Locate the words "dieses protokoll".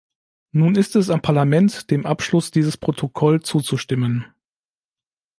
2.49-3.41